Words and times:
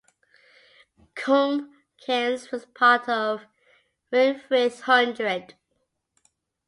Coombe 1.13 1.69
Keynes 1.99 2.49
was 2.49 2.65
part 2.65 3.07
of 3.07 3.41
Winfrith 4.11 4.79
Hundred. 4.81 5.53